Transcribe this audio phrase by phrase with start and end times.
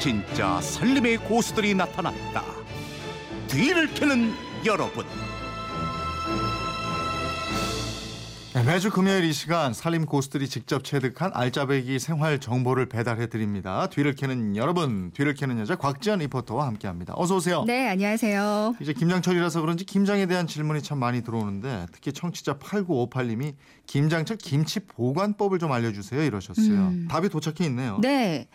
[0.00, 2.42] 진짜 살림의 고수들이 나타났다.
[3.48, 4.32] 뒤를 캐는
[4.64, 5.04] 여러분.
[8.54, 13.88] 네, 매주 금요일 이 시간 살림 고수들이 직접 체득한 알짜배기 생활 정보를 배달해 드립니다.
[13.88, 17.12] 뒤를 캐는 여러분, 뒤를 캐는 여자 곽지연 리포터와 함께합니다.
[17.16, 17.64] 어서 오세요.
[17.66, 18.76] 네, 안녕하세요.
[18.80, 23.54] 이제 김장철이라서 그런지 김장에 대한 질문이 참 많이 들어오는데 특히 청취자 8958님이
[23.86, 26.88] 김장철 김치 보관법을 좀 알려주세요 이러셨어요.
[26.88, 27.08] 음.
[27.10, 27.98] 답이 도착해 있네요.
[28.00, 28.48] 네.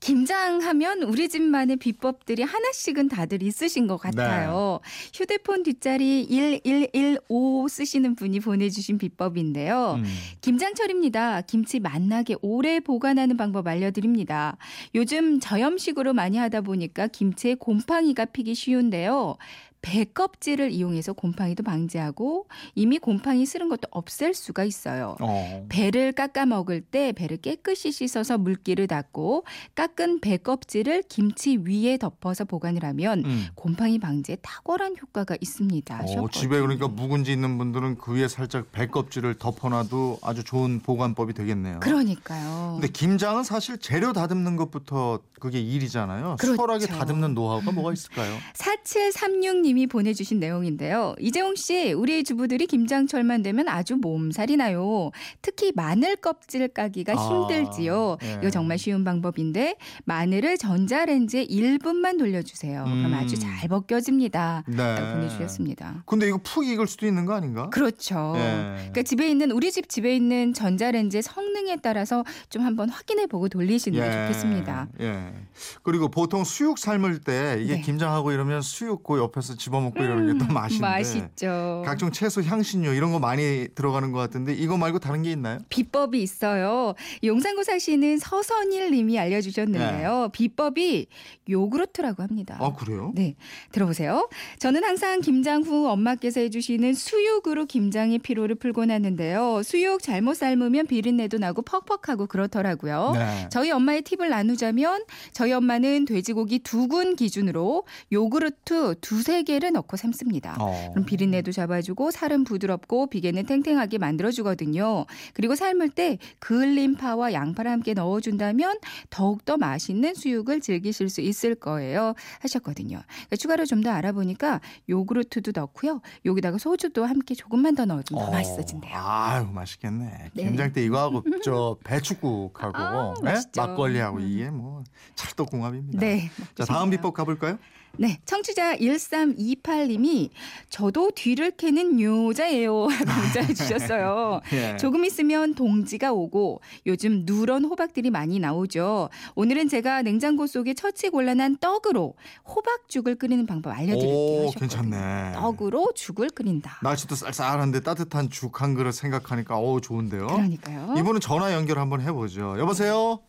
[0.00, 4.80] 김장하면 우리 집만의 비법들이 하나씩은 다들 있으신 것 같아요.
[4.82, 5.18] 네.
[5.18, 9.96] 휴대폰 뒷자리 1115 쓰시는 분이 보내주신 비법인데요.
[9.98, 10.04] 음.
[10.40, 11.42] 김장철입니다.
[11.42, 14.56] 김치 맛나게 오래 보관하는 방법 알려드립니다.
[14.94, 19.36] 요즘 저염식으로 많이 하다 보니까 김치에 곰팡이가 피기 쉬운데요.
[19.80, 25.16] 배 껍질을 이용해서 곰팡이도 방지하고 이미 곰팡이 쓰는 것도 없앨 수가 있어요.
[25.20, 25.66] 어.
[25.68, 32.44] 배를 깎아 먹을 때 배를 깨끗이 씻어서 물기를 닦고 깎은 배 껍질을 김치 위에 덮어서
[32.44, 33.46] 보관을 하면 음.
[33.54, 36.02] 곰팡이 방지에 탁월한 효과가 있습니다.
[36.04, 36.28] 어.
[36.30, 41.80] 집에 그러니까 묵은지 있는 분들은 그 위에 살짝 배 껍질을 덮어놔도 아주 좋은 보관법이 되겠네요.
[41.80, 42.78] 그러니까요.
[42.80, 46.36] 근데 김장은 사실 재료 다듬는 것부터 그게 일이잖아요.
[46.38, 46.56] 그렇죠.
[46.56, 48.36] 수월하게 다듬는 노하우가 뭐가 있을까요?
[48.54, 51.14] 4736 님이 보내주신 내용인데요.
[51.20, 55.10] 이재용 씨, 우리 주부들이 김장철만 되면 아주 몸살이 나요.
[55.42, 58.16] 특히 마늘 껍질 까기가 아, 힘들지요.
[58.22, 58.38] 예.
[58.40, 62.84] 이거 정말 쉬운 방법인데 마늘을 전자레인지에 1분만 돌려주세요.
[62.84, 63.14] 그럼 음.
[63.14, 64.64] 아주 잘 벗겨집니다.
[64.66, 65.12] 네.
[65.12, 66.04] 보내주셨습니다.
[66.06, 67.68] 근데 이거 푹 익을 수도 있는 거 아닌가?
[67.68, 68.32] 그렇죠.
[68.36, 68.74] 예.
[68.74, 74.00] 그러니까 집에 있는 우리 집 집에 있는 전자레인지의 성능에 따라서 좀 한번 확인해 보고 돌리시는
[74.00, 74.88] 게 좋겠습니다.
[75.00, 75.34] 예.
[75.82, 77.80] 그리고 보통 수육 삶을 때 이게 네.
[77.82, 80.86] 김장하고 이러면 수육 고 옆에서 집어먹고 이러는 게더 맛있는데.
[80.86, 81.82] 음, 맛있죠.
[81.84, 85.58] 각종 채소 향신료 이런 거 많이 들어가는 것 같은데 이거 말고 다른 게 있나요?
[85.68, 86.94] 비법이 있어요.
[87.22, 90.30] 용산구 사시는 서선일 님이 알려주셨는데요.
[90.32, 91.06] 비법이
[91.48, 92.56] 요구르트라고 합니다.
[92.60, 93.12] 아 그래요?
[93.14, 93.34] 네,
[93.72, 94.28] 들어보세요.
[94.58, 99.62] 저는 항상 김장 후 엄마께서 해주시는 수육으로 김장의 피로를 풀곤 하는데요.
[99.64, 103.12] 수육 잘못 삶으면 비린내도 나고 퍽퍽하고 그렇더라고요.
[103.14, 103.48] 네.
[103.50, 110.56] 저희 엄마의 팁을 나누자면 저희 엄마는 돼지고기 두 군 기준으로 요구르트 두세 개를 넣고 삶습니다.
[110.60, 110.90] 어.
[110.92, 115.06] 그럼 비린내도 잡아주고 살은 부드럽고 비계는 탱탱하게 만들어주거든요.
[115.32, 118.78] 그리고 삶을 때 그을린 파와 양파를 함께 넣어준다면
[119.08, 122.14] 더욱더 맛있는 수육을 즐기실 수 있을 거예요.
[122.40, 123.00] 하셨거든요.
[123.06, 126.00] 그러니까 추가로 좀 더 알아보니까 요구르트도 넣고요.
[126.24, 128.32] 여기다가 소주도 함께 조금만 더 넣어주면 더 어.
[128.32, 128.92] 맛있어진대요.
[128.96, 130.30] 아유 맛있겠네.
[130.34, 130.42] 네.
[130.42, 133.34] 김장 때 이거 하고 저 배추국하고 아, 네?
[133.56, 134.28] 막걸리하고 음.
[134.28, 134.82] 이게 뭐
[135.14, 136.00] 찰떡궁합입니다.
[136.00, 136.28] 네.
[136.56, 137.56] 자 다음 비법 가볼까요?
[137.96, 140.30] 네, 청취자 1328님이
[140.68, 142.86] 저도 뒤를 캐는 요자예요.
[142.86, 144.40] 문자해 주셨어요.
[144.52, 144.76] 예.
[144.76, 149.08] 조금 있으면 동지가 오고 요즘 누런 호박들이 많이 나오죠.
[149.34, 152.14] 오늘은 제가 냉장고 속에 처치 곤란한 떡으로
[152.46, 154.46] 호박죽을 끓이는 방법 알려드릴게요.
[154.46, 154.50] 오.
[154.52, 155.32] 괜찮네.
[155.34, 156.78] 떡으로 죽을 끓인다.
[156.82, 160.26] 날씨도 쌀쌀한데 따뜻한 죽 한 그릇 생각하니까 어우 좋은데요.
[160.26, 160.94] 그러니까요.
[160.98, 162.58] 이분은 전화 연결 한번 해보죠.
[162.58, 163.20] 여보세요.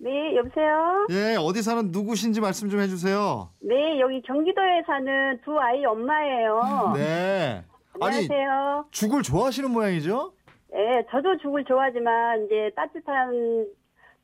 [0.00, 1.06] 네, 여보세요?
[1.10, 3.50] 예 어디 사는 누구신지 말씀 좀 해주세요.
[3.60, 6.92] 네, 여기 경기도에 사는 두 아이 엄마예요.
[6.94, 7.64] 네.
[8.00, 8.86] 안녕하세요.
[8.92, 10.32] 죽을 좋아하시는 모양이죠?
[10.70, 13.66] 네, 저도 죽을 좋아하지만 이제 따뜻한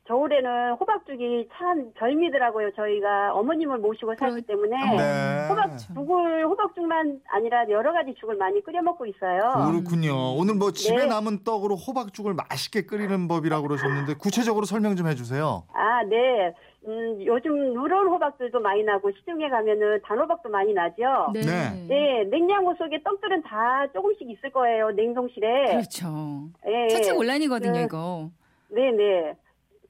[0.07, 2.71] 겨울에는 호박죽이 참 별미더라고요.
[2.75, 5.47] 저희가 어머님을 모시고 살기 그렇- 때문에 네.
[5.49, 9.39] 호박죽을 호박죽만 아니라 여러 가지 죽을 많이 끓여 먹고 있어요.
[9.71, 10.35] 그렇군요.
[10.37, 11.05] 오늘 뭐 집에 네.
[11.07, 15.63] 남은 떡으로 호박죽을 맛있게 끓이는 법이라고 그러셨는데 구체적으로 설명 좀 해주세요.
[15.73, 16.53] 아, 네.
[16.87, 21.31] 음, 요즘 누런 호박들도 많이 나고 시중에 가면은 단호박도 많이 나죠.
[21.33, 21.41] 네.
[21.41, 21.85] 네.
[21.87, 24.91] 네, 냉장고 속에 떡들은 다 조금씩 있을 거예요.
[24.91, 25.63] 냉동실에.
[25.71, 26.43] 그렇죠.
[26.67, 27.83] 예, 처치 곤란이거든요, 네.
[27.85, 28.29] 이거.
[28.69, 29.33] 네네.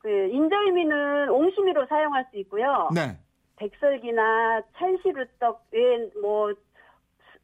[0.05, 2.89] 그 인절미는 옹심이로 사용할 수 있고요.
[2.93, 3.17] 네.
[3.55, 6.53] 백설기나 찰시루떡 외뭐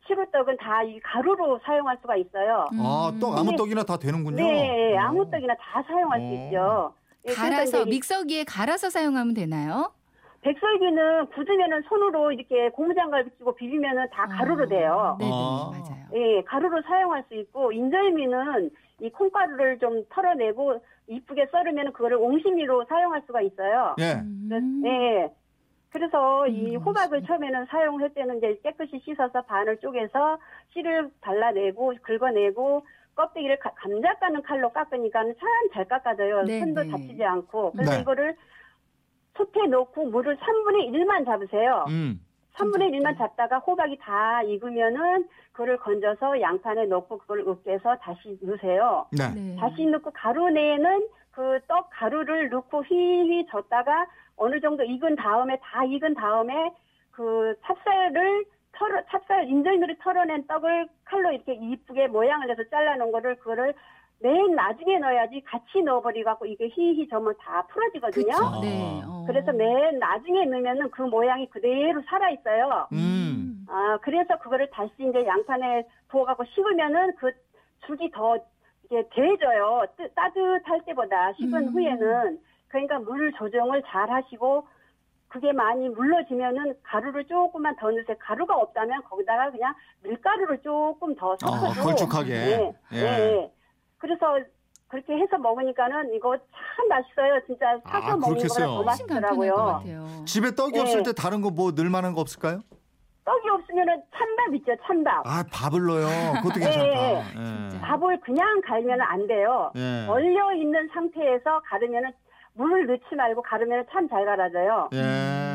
[0.06, 2.68] 시루떡은 다 이 가루로 사용할 수가 있어요.
[2.80, 4.36] 아, 떡 아무 떡이나 다 되는군요.
[4.46, 5.00] 네, 어.
[5.00, 6.30] 아무 떡이나 다 사용할 수 어.
[6.34, 6.94] 있죠.
[7.26, 9.91] 예, 그래서 갈아서 믹서기에 갈아서 사용하면 되나요?
[10.41, 15.16] 백설기는 굳으면은 손으로 이렇게 고무장갑 끼고 비비면은 다 가루로 돼요.
[15.20, 15.72] 네, 네, 아.
[15.72, 16.05] 맞아요.
[16.14, 18.72] 예, 가루로 사용할 수 있고 인절미는
[19.02, 23.96] 이 콩가루를 좀 털어내고 이쁘게 썰으면 그거를 옹심이로 사용할 수가 있어요.
[23.99, 24.14] 예.
[24.22, 24.82] 음.
[24.84, 25.32] 네.
[25.91, 27.23] 그래서 이 음, 호박을.
[27.23, 30.37] 처음에는 사용할 때는 이제 깨끗이 씻어서 반을 쪼개서
[30.73, 32.85] 씨를 발라내고 긁어내고
[33.16, 35.34] 껍데기를 가- 감자 까는 칼로 깎으니까 참
[35.73, 36.44] 잘 깎아져요.
[36.44, 36.90] 네, 손도 네.
[36.91, 37.73] 다치지 않고.
[37.73, 38.02] 그래서 네.
[38.02, 38.35] 이거를
[39.38, 41.86] 솥에 넣고 물을 3분의 1만 잡으세요.
[41.90, 42.20] 음.
[42.56, 49.06] 3분의 1만 잡다가 호박이 다 익으면은 그거를 건져서 양판에 넣고 그걸 으깨서 다시 넣으세요.
[49.12, 49.30] 네.
[49.34, 49.56] 네.
[49.60, 54.06] 다시 넣고 가루 내에는 그 떡 가루를 넣고 휘휘 젓다가
[54.36, 56.74] 어느 정도 익은 다음에 다 익은 다음에
[57.12, 58.44] 그 찹쌀을
[58.74, 63.74] 털어 찹쌀 인절미를 털어낸 떡을 칼로 이렇게 이쁘게 모양을 내서 잘라놓은 거를 그거를
[64.22, 68.26] 맨 나중에 넣어야지 같이 넣어버리 갖고 이게 휘휘 저으면 다 풀어지거든요.
[68.26, 68.59] 그렇죠.
[68.62, 69.02] 네.
[69.06, 69.23] 어.
[69.28, 72.88] 그래서 맨 나중에 넣으면은 그 모양이 그대로 살아 있어요.
[72.94, 73.66] 음.
[73.68, 77.32] 아 그래서 그거를 다시 이제 양판에 부어갖고 식으면은 그
[77.88, 78.38] 죽이 더
[78.85, 79.85] 이게 대져요.
[79.97, 81.73] 뜨, 따뜻할 때보다 식은 음.
[81.73, 84.68] 후에는 그러니까 물 조정을 잘 하시고
[85.29, 88.18] 그게 많이 물러지면은 가루를 조금만 더 넣으세요.
[88.20, 89.73] 가루가 없다면 거기다가 그냥
[90.03, 92.34] 밀가루를 조금 더 아, 걸쭉하게.
[92.34, 92.97] 예, 예.
[92.97, 93.52] 예.
[94.03, 94.08] 예.
[94.08, 94.38] 그래서
[94.88, 97.40] 그렇게 해서 먹으니까는 이거 참 맛있어요.
[97.48, 98.66] 진짜 사서 아, 먹는 거보다.
[98.66, 99.82] 더 맛있더라고요.
[100.26, 100.82] 집에 떡이 네.
[100.82, 102.59] 없을 때 다른 거 뭐 넣을 만한 거 없을까요?
[103.24, 105.26] 떡이 없으면은 찬밥 있죠, 찬밥.
[105.26, 106.08] 아, 밥을 넣어요.
[106.42, 107.24] 그것도 예, 괜찮다.
[107.70, 107.80] 진짜.
[107.88, 109.72] 밥을 그냥 갈면 안 돼요.
[109.76, 110.08] 예.
[110.09, 112.12] 얼려 있는 상태에서 가르면은
[112.54, 114.90] 물을 넣지 말고 가르면 참 잘 갈아져요.
[114.94, 114.97] 예.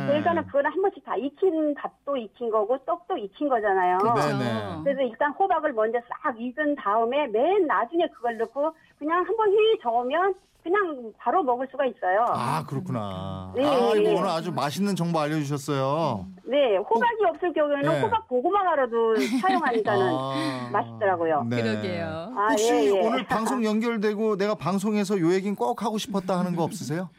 [0.07, 3.99] 그러니까는 그거는 한 번씩 다 익힌 밥도 익힌 거고 떡도 익힌 거잖아요.
[3.99, 4.39] 그렇죠.
[4.39, 4.81] 네네.
[4.85, 9.79] 그래서 일단 호박을 먼저 싹 익은 다음에 맨 나중에 그걸 넣고 그냥 한 번 휘
[9.83, 12.25] 저으면 그냥 바로 먹을 수가 있어요.
[12.29, 13.53] 아, 그렇구나.
[13.55, 14.01] 네, 아, 네.
[14.01, 16.27] 이거 오늘 아주 맛있는 정보 알려주셨어요.
[16.45, 18.01] 네, 호박이 없을 경우에는 네.
[18.03, 20.69] 호박 고구마가라도 사용하니까는 아.
[20.73, 21.45] 맛있더라고요.
[21.49, 21.63] 네.
[21.63, 22.33] 그러게요.
[22.37, 23.01] 아, 혹시 예, 예.
[23.01, 27.11] 오늘 방송 연결되고 내가 방송에서 요 얘기는 꼭 하고 싶었다 하는 거 없으세요?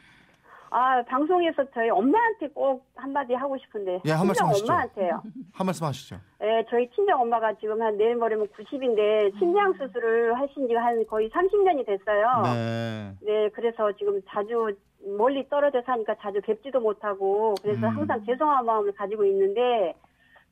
[0.70, 4.00] 아, 방송에서 저희 엄마한테 꼭 한마디 하고 싶은데.
[4.04, 4.72] 예, 한 말씀 친정 하시죠.
[4.72, 5.22] 엄마한테요.
[5.52, 6.16] 한 말씀 하시죠.
[6.42, 11.30] 예, 저희 친정 엄마가 지금 한 내일 모레면 90인데 심장 수술을 하신 지가 한 거의
[11.30, 12.42] 30년이 됐어요.
[12.44, 13.12] 네.
[13.22, 14.74] 네, 그래서 지금 자주
[15.16, 17.96] 멀리 떨어져 사니까 자주 뵙지도 못하고 그래서 음.
[17.96, 19.94] 항상 죄송한 마음을 가지고 있는데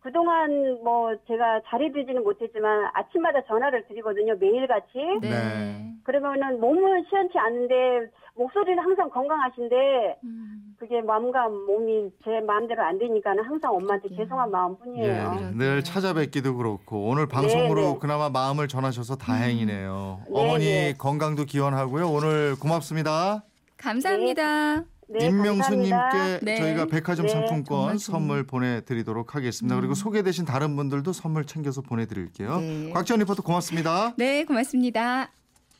[0.00, 5.85] 그동안 뭐 제가 잘해드리지는 못했지만 아침마다 전화를 드리거든요 매일같이 네.
[6.06, 6.12] 네.
[6.12, 10.74] 그러면은 몸은 시원치 않은데 목소리는 항상 건강하신데 음.
[10.78, 14.52] 그게 마음과 몸이 제 마음대로 안 되니까는 항상 엄마한테 죄송한 예.
[14.52, 15.30] 마음뿐이에요.
[15.30, 15.50] 그러게요.
[15.56, 17.98] 늘 찾아뵙기도 그렇고 오늘 방송으로 네, 네.
[17.98, 20.20] 그나마 마음을 전하셔서 다행이네요.
[20.28, 20.94] 네, 어머니 네.
[20.96, 22.08] 건강도 기원하고요.
[22.08, 23.42] 오늘 고맙습니다.
[23.78, 24.84] 감사합니다.
[25.08, 26.38] 네, 임명수님께 감사합니다.
[26.44, 26.56] 네.
[26.56, 27.32] 저희가 백화점 네.
[27.32, 29.76] 상품권 선물 보내드리도록 하겠습니다.
[29.76, 32.58] 그리고 소개되신 다른 분들도 선물 챙겨서 보내드릴게요.
[32.58, 32.90] 네.
[32.90, 34.14] 곽지연 리포터 고맙습니다.
[34.16, 35.30] 네, 고맙습니다.